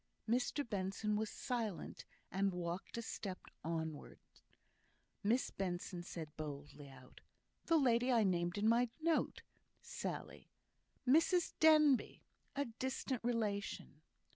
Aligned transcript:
Mr 0.27 0.67
Benson 0.67 1.15
was 1.15 1.29
silent, 1.29 2.05
and 2.31 2.51
walked 2.53 2.97
a 2.97 3.03
step 3.03 3.37
onwards. 3.63 4.41
Miss 5.23 5.51
Benson 5.51 6.01
said 6.01 6.35
boldly 6.35 6.89
out, 6.89 7.21
"The 7.67 7.77
lady 7.77 8.11
I 8.11 8.23
named 8.23 8.57
in 8.57 8.67
my 8.67 8.89
note, 8.99 9.43
Sally 9.79 10.49
Mrs 11.07 11.53
Denbigh, 11.59 12.21
a 12.55 12.65
distant 12.65 13.23
relation." 13.23 14.01